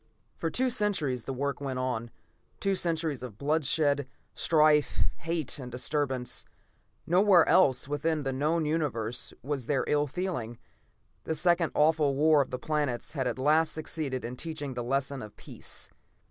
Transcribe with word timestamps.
For 0.35 0.49
two 0.49 0.71
centuries 0.71 1.25
the 1.25 1.31
work 1.31 1.61
went 1.61 1.77
on. 1.77 2.09
Two 2.59 2.73
centuries 2.73 3.21
of 3.21 3.37
bloodshed, 3.37 4.07
strife, 4.33 5.03
hate 5.17 5.59
and 5.59 5.71
disturbance. 5.71 6.43
No 7.05 7.21
where 7.21 7.47
else 7.47 7.87
within 7.87 8.23
the 8.23 8.33
known 8.33 8.65
Universe 8.65 9.31
was 9.43 9.67
there 9.67 9.85
ill 9.87 10.07
feeling. 10.07 10.57
The 11.25 11.35
second 11.35 11.71
awful 11.75 12.15
War 12.15 12.41
of 12.41 12.49
the 12.49 12.57
Planets 12.57 13.11
had 13.11 13.27
at 13.27 13.37
last 13.37 13.73
succeeded 13.73 14.25
in 14.25 14.37
teaching 14.37 14.73
the 14.73 14.83
lesson 14.83 15.21
of 15.21 15.35
peace. 15.37 15.91